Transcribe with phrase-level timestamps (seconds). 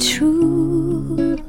[0.00, 1.40] Truth.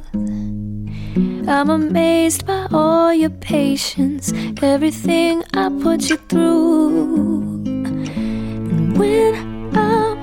[1.48, 4.32] I'm amazed by all your patience,
[4.62, 7.64] everything I put you through.
[7.66, 9.36] And when
[9.76, 10.18] I'm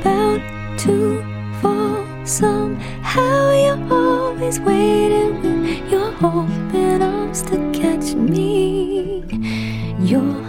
[0.00, 1.22] about to
[1.60, 2.06] fall.
[2.24, 9.22] Somehow you're always waiting with your open arms to catch me.
[10.00, 10.45] You're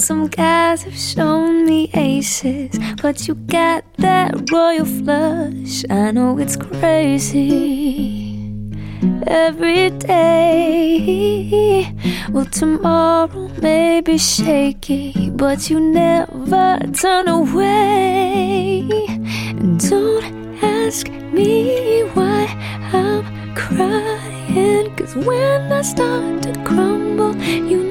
[0.00, 5.84] some guys have shown me aces, but you got that royal flush.
[5.90, 8.40] I know it's crazy
[9.26, 10.74] every day.
[12.30, 18.88] Well, tomorrow may be shaky, but you never turn away.
[19.60, 20.24] And don't
[20.62, 22.46] ask me why
[22.94, 27.89] I'm crying, cause when I start to crumble, you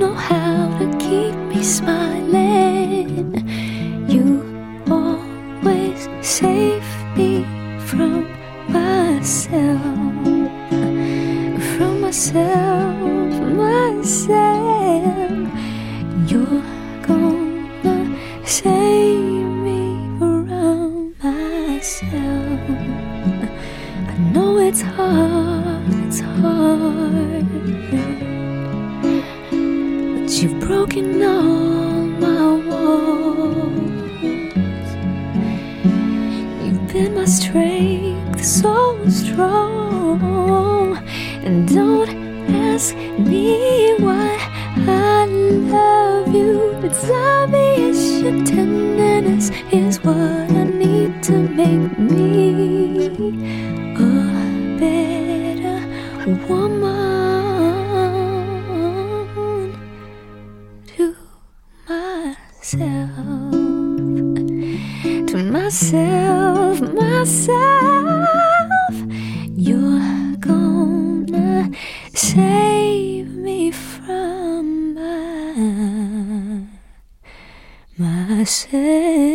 [72.33, 76.61] save me from my
[77.97, 79.28] myself.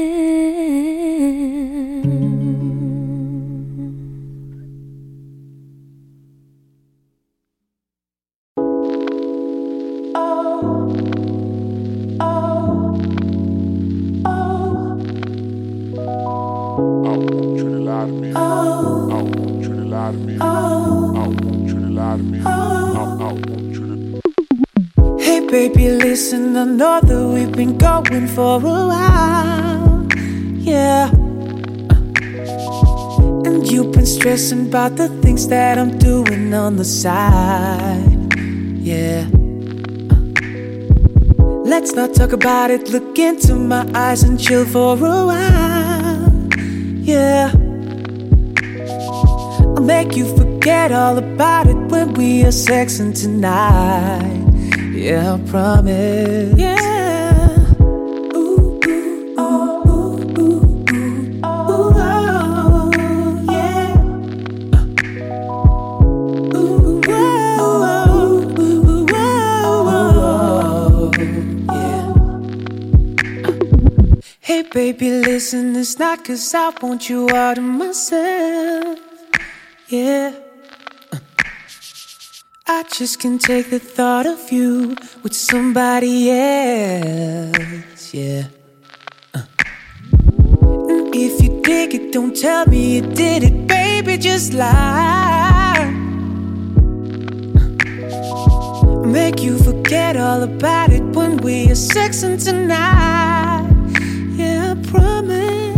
[27.65, 30.07] Been going for a while.
[30.59, 31.09] Yeah.
[33.47, 38.37] And you've been stressing about the things that I'm doing on the side.
[38.79, 39.27] Yeah.
[41.65, 42.91] Let's not talk about it.
[42.91, 46.33] Look into my eyes and chill for a while.
[47.01, 47.51] Yeah.
[49.75, 54.45] I'll make you forget all about it when we are sexing tonight.
[54.93, 56.59] Yeah, I promise.
[56.59, 56.94] Yeah.
[74.75, 78.99] Baby, listen, it's not cause I want you out of myself.
[79.87, 80.35] Yeah.
[82.67, 88.49] I just can't take the thought of you with somebody else, yeah.
[89.33, 89.45] Uh.
[91.15, 95.89] If you dig it, don't tell me you did it, baby, just lie.
[99.07, 103.54] Make you forget all about it when we are sexing tonight,
[104.95, 105.77] promise.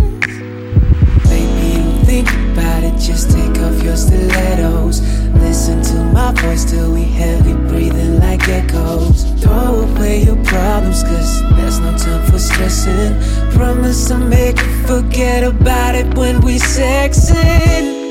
[1.29, 5.01] Baby, don't think about it, just take off your stilettos.
[5.35, 9.25] Listen to my voice till we heavy breathing like echoes.
[9.41, 13.13] Throw away your problems, cause there's no time for stressing.
[13.53, 18.06] Promise I'll make you forget about it when we sexing.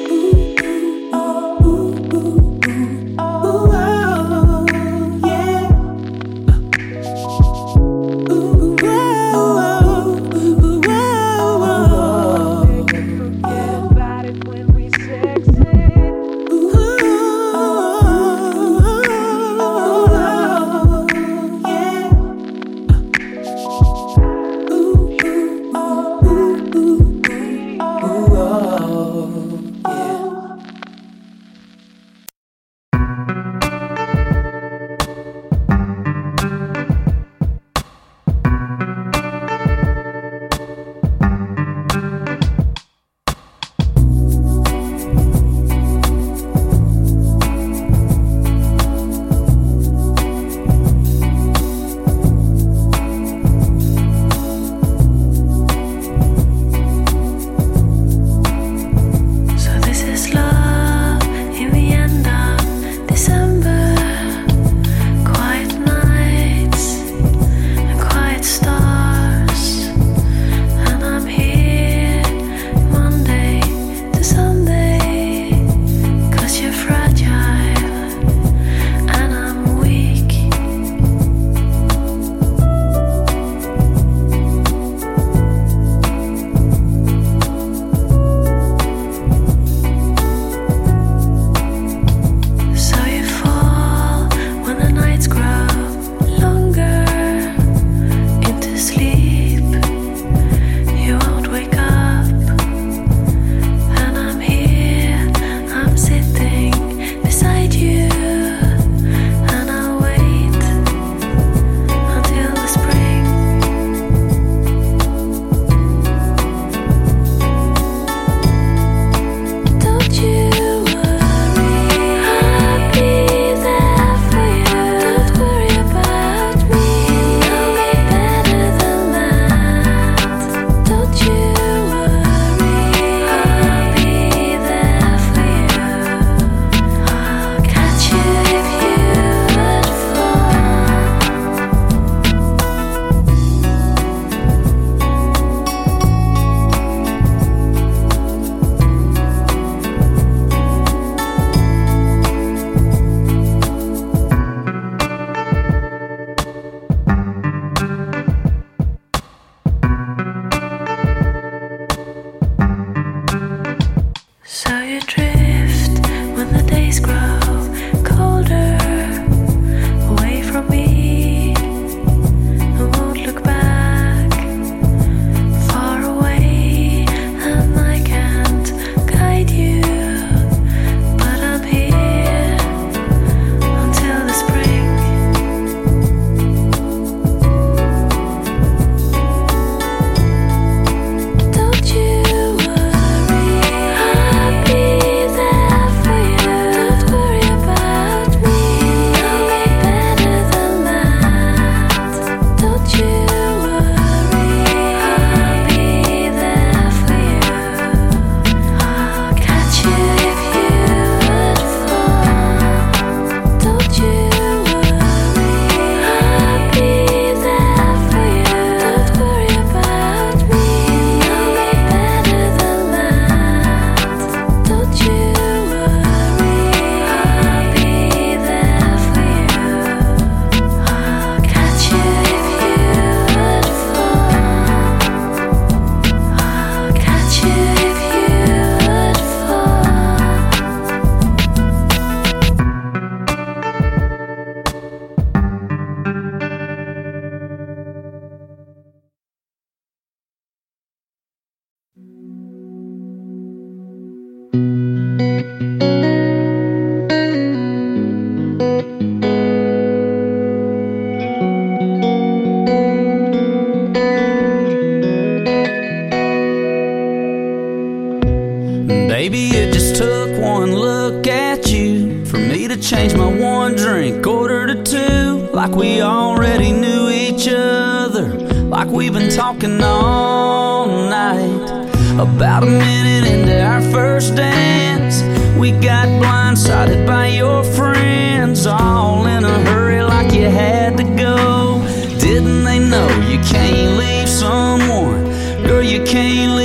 [296.15, 296.64] can't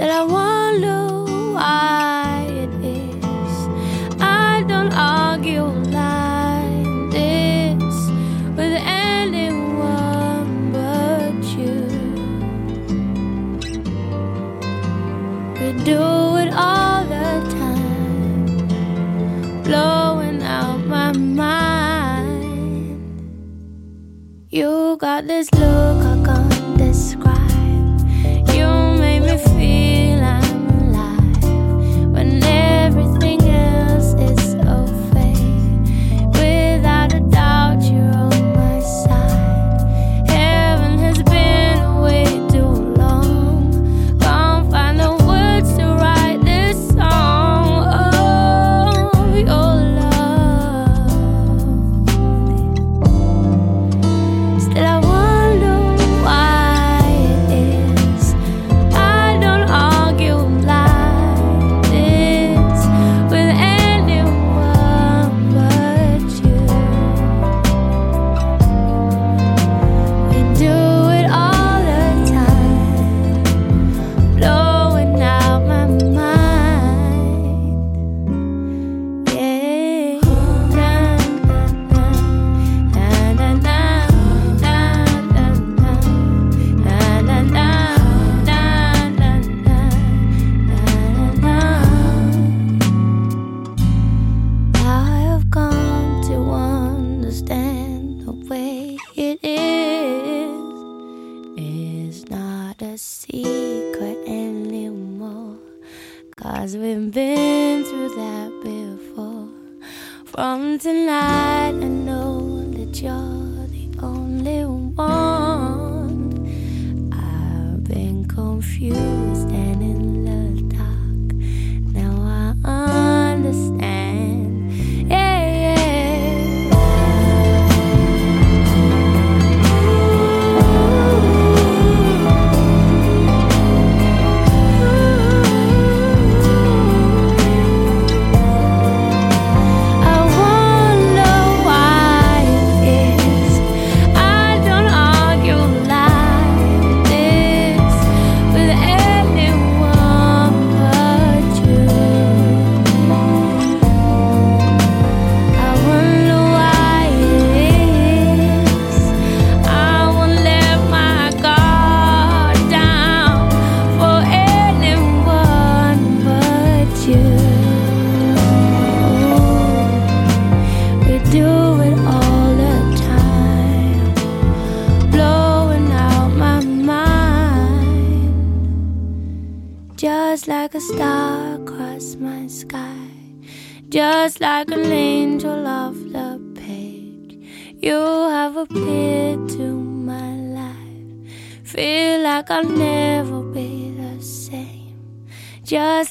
[0.00, 1.09] that I won't lose.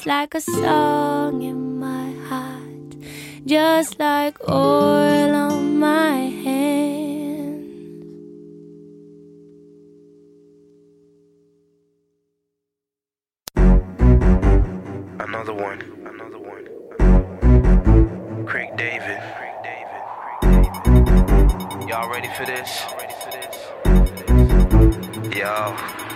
[0.00, 2.96] Just like a song in my heart,
[3.44, 7.68] just like oil on my hand.
[15.20, 15.82] Another one.
[16.06, 16.64] Another one.
[18.46, 19.20] Craig David.
[19.36, 20.02] Craig David.
[21.86, 22.86] Y'all ready for this?
[25.36, 26.09] Yo.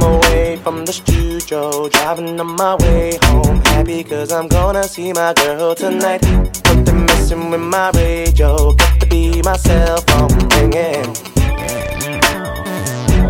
[0.00, 3.60] I'm away from the studio, driving on my way home.
[3.66, 6.22] Happy cause I'm gonna see my girl tonight.
[6.64, 11.12] But they're messing with my radio, got to be myself, I'm ringing.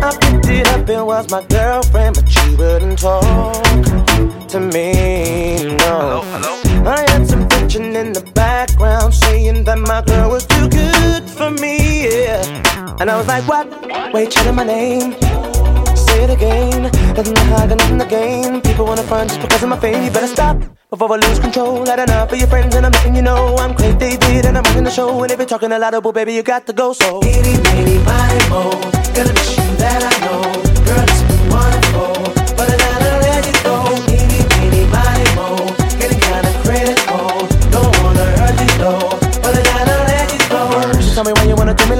[0.01, 3.63] I picked it up, it was my girlfriend, but she wouldn't talk
[4.47, 6.21] to me, no.
[6.85, 11.51] I had some bitchin' in the background saying that my girl was too good for
[11.51, 12.95] me, yeah.
[13.01, 14.13] And I was like, what?
[14.13, 15.15] Wait, chanting my name.
[16.21, 16.83] It again.
[17.17, 18.61] Nothing to hide, nothing to gain.
[18.61, 20.03] People wanna front just because of my fame.
[20.03, 20.55] You better stop
[20.91, 21.83] before I lose control.
[21.83, 24.63] Had enough of your friends, and I'm letting you know I'm Craig David, and I'm
[24.65, 25.09] running the show.
[25.23, 26.93] And if you're talking a lot of bull, baby, you got to go.
[26.93, 28.69] So, itty bitty body mo,
[29.15, 30.41] gonna miss you that I know.
[30.85, 31.90] Girl, it's been wonderful,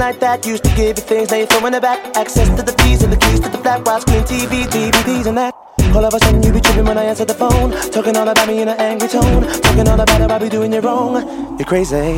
[0.01, 0.47] like that.
[0.47, 1.99] Used to give you things, now you're throwing it back.
[2.17, 5.37] Access to the keys and the keys to the flat, while screen TV, DVDs and
[5.37, 5.53] that.
[5.95, 8.47] All of a sudden you be tripping when I answer the phone Talking all about
[8.47, 11.13] me in an angry tone Talking all about how I be doing you wrong
[11.57, 12.13] You're crazy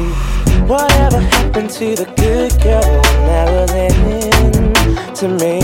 [0.74, 5.58] Whatever happened to the good girl that was in to me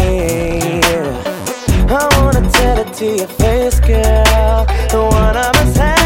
[1.87, 5.98] I wanna tell it to your face, girl The one of us has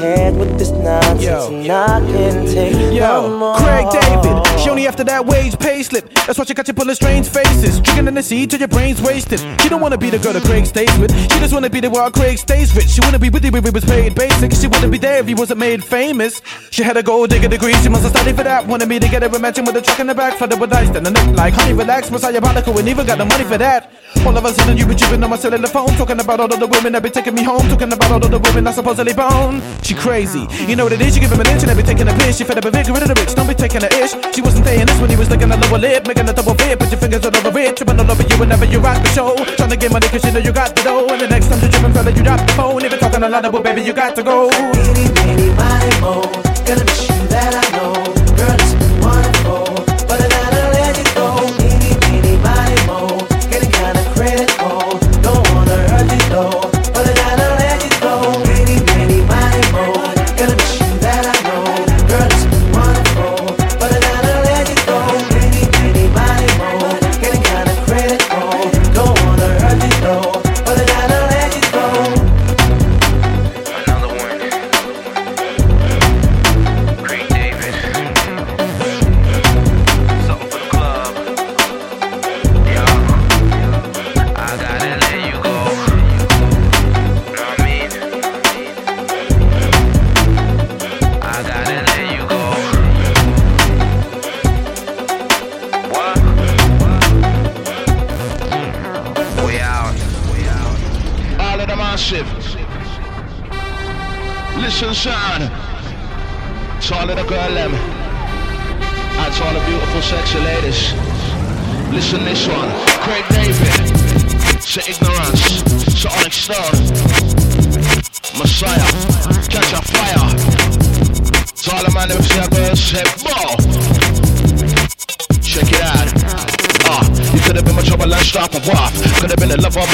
[0.00, 1.48] head with this nonsense, Yo.
[1.52, 3.56] and I can't take no Yo, more.
[3.56, 6.12] Craig David, she only after that wage pay slip.
[6.26, 7.80] That's why she got you pulling strange faces.
[7.80, 9.40] Drinking in the seed till your brain's wasted.
[9.60, 11.12] She don't wanna be the girl that Craig stays with.
[11.32, 12.88] She just wanna be the while Craig stays rich.
[12.88, 14.52] She wouldn't be with you if he was paid basic.
[14.52, 16.40] She wouldn't be there if he wasn't made famous.
[16.70, 18.66] She had a gold digger degree, she must have studied for that.
[18.66, 20.72] Wanted me to get her a mansion with a truck in the back, flooded with
[20.72, 20.90] ice.
[20.90, 23.92] Then the neck like honey, relax, Messiah Monaco, and even got the money for that.
[24.26, 26.58] All of a sudden, you be tripping on my cellular phone, talking about all of
[26.58, 29.12] the women that be taking me home, talking about all of the women I supposedly
[29.14, 29.62] bone.
[29.82, 31.14] She crazy, you know what it is.
[31.14, 32.38] You give him an inch and I be taking a piss.
[32.38, 34.12] She fed up a big rid of the rich, don't be taking a ish.
[34.34, 36.78] She wasn't saying this when he was licking a lower lip, making a double fit.
[36.78, 39.34] Put your fingers all over it, tripping all over you whenever you rock the show.
[39.56, 41.06] Trying to get money cause you know you got the dough.
[41.08, 42.84] And the next time you tripping, fella, you drop the phone.
[42.84, 44.50] If you're talking a lot of, well, baby, you got to go.
[44.50, 46.22] Itty bitty body mo,
[46.66, 47.94] gonna miss you that I know.
[48.36, 48.79] Girl, it's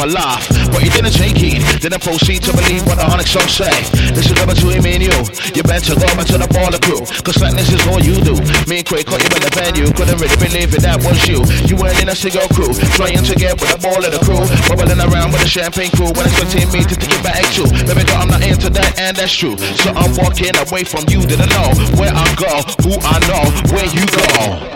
[0.08, 0.48] life.
[0.70, 1.62] But you didn't take heed.
[1.80, 3.72] Didn't proceed to believe what the Onyx song say.
[4.14, 5.16] This is never between me and you.
[5.54, 7.02] You bent to go back to the baller crew.
[7.22, 8.34] Cause this is all you do.
[8.70, 9.86] Me and Craig caught you in the venue.
[9.92, 11.42] Couldn't really believe it, that was you.
[11.66, 12.72] You weren't in a single crew.
[12.94, 14.42] Trying to get with the ball of the crew.
[14.70, 16.10] Bubbling around with the champagne crew.
[16.14, 17.66] When expecting me to take it back too.
[17.86, 19.56] Baby girl, I'm not into that, and that's true.
[19.80, 21.24] So I'm walking away from you.
[21.24, 22.52] Didn't know where I go,
[22.84, 24.75] who I know, where you go.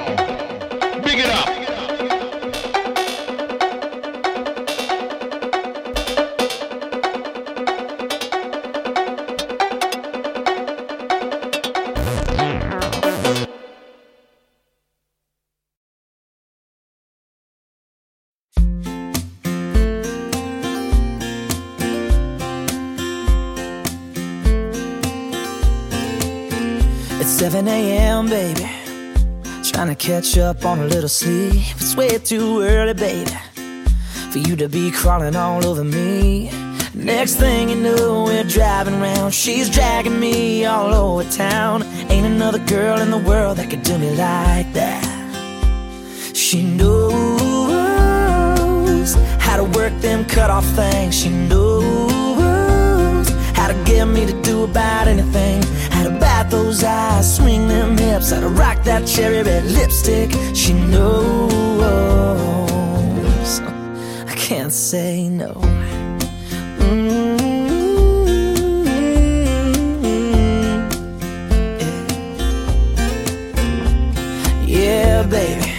[30.00, 31.62] Catch up on a little sleep.
[31.76, 33.30] It's way too early, baby,
[34.32, 36.50] for you to be crawling all over me.
[36.94, 39.34] Next thing you know, we're driving around.
[39.34, 41.82] She's dragging me all over town.
[42.08, 45.04] Ain't another girl in the world that could do me like that.
[46.34, 47.12] She knows
[49.38, 51.14] how to work them cut off things.
[51.14, 55.62] She knows how to get me to do about anything.
[56.50, 60.30] Those eyes, swing them hips, how to rock that cherry red lipstick.
[60.54, 61.50] She knows
[64.26, 65.52] I can't say no.
[66.78, 67.38] Mm-hmm.
[74.66, 75.72] Yeah, baby,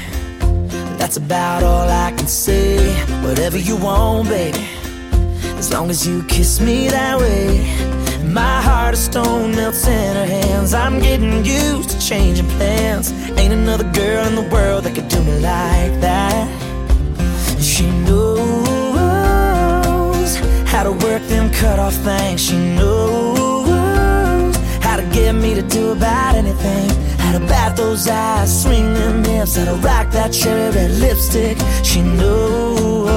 [0.98, 2.94] that's about all I can say.
[3.24, 4.66] Whatever you want, baby,
[5.58, 8.01] as long as you kiss me that way.
[8.24, 10.74] My heart of stone melts in her hands.
[10.74, 13.12] I'm getting used to changing plans.
[13.38, 16.48] Ain't another girl in the world that could do me like that.
[17.62, 18.52] She knows
[20.66, 22.42] how to work them cut off things.
[22.42, 26.90] She knows how to get me to do about anything.
[27.18, 31.58] How to bat those eyes, swing them hips, how to rock that cherry red lipstick.
[31.84, 33.08] She knows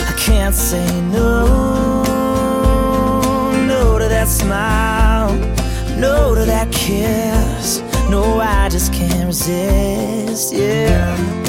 [0.00, 1.77] I can't say no
[4.28, 5.34] that smile,
[5.98, 7.80] no to that kiss.
[8.10, 11.47] No, I just can't resist, yeah.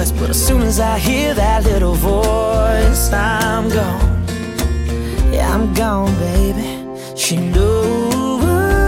[0.00, 4.24] But as soon as I hear that little voice, I'm gone.
[5.30, 6.86] Yeah, I'm gone, baby.
[7.14, 8.80] She knows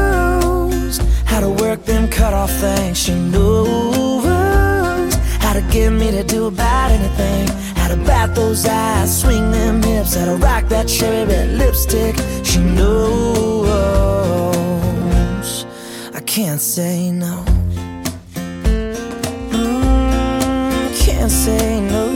[1.26, 2.96] how to work them cut off things.
[2.96, 4.24] She knows
[5.42, 7.46] how to get me to do about anything.
[7.76, 12.16] How to bat those eyes, swing them hips, how to rock that cherry red lipstick.
[12.42, 13.66] She knows
[16.14, 17.51] I can't say no.
[21.22, 22.11] Can't say no